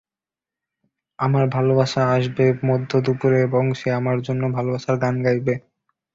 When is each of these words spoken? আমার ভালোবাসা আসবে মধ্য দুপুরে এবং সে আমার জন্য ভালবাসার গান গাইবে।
আমার 1.19 1.45
ভালোবাসা 1.55 2.01
আসবে 2.15 2.45
মধ্য 2.63 2.91
দুপুরে 3.05 3.37
এবং 3.41 3.63
সে 3.79 3.89
আমার 3.99 4.17
জন্য 4.27 4.43
ভালবাসার 4.55 4.95
গান 5.03 5.15
গাইবে। 5.25 5.53